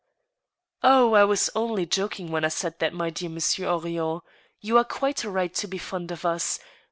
"Oh! 0.81 1.13
I 1.13 1.23
was 1.25 1.51
only 1.55 1.85
joking 1.85 2.31
when 2.31 2.43
I 2.43 2.47
said 2.47 2.79
that, 2.79 2.91
my 2.91 3.11
dear 3.11 3.29
Monsieur 3.29 3.67
Henrion. 3.67 4.21
You 4.59 4.79
are 4.79 4.83
quite 4.83 5.23
right 5.23 5.53
to 5.53 5.67
be 5.67 5.77
fond 5.77 6.09
of 6.11 6.25
us. 6.25 6.59